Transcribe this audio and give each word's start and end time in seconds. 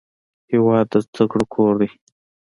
هېواد 0.51 0.85
د 0.91 0.93
زده 1.05 1.23
کړو 1.31 1.45
کور 1.53 1.73
دی. 1.81 1.89